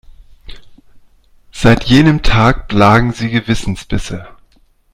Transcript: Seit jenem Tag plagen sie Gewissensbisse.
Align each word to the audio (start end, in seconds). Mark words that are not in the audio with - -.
Seit 1.51 1.83
jenem 1.83 2.23
Tag 2.23 2.67
plagen 2.69 3.13
sie 3.13 3.29
Gewissensbisse. 3.29 4.27